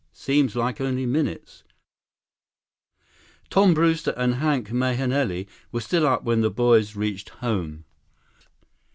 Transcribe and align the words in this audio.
Seems 0.13 0.55
like 0.55 0.81
only 0.81 1.05
minutes." 1.05 1.63
Tom 3.51 3.75
Brewster 3.75 4.15
and 4.17 4.33
Hank 4.37 4.71
Mahenili 4.71 5.47
were 5.71 5.79
still 5.79 6.07
up 6.07 6.23
when 6.23 6.41
the 6.41 6.49
boys 6.49 6.95
reached 6.95 7.29
home. 7.29 7.85